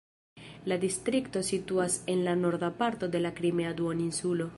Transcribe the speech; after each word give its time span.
La 0.71 0.77
distrikto 0.83 1.43
situas 1.49 1.97
en 2.13 2.25
la 2.29 2.33
norda 2.39 2.71
parto 2.79 3.11
de 3.17 3.25
la 3.27 3.33
Krimea 3.41 3.75
duoninsulo. 3.83 4.49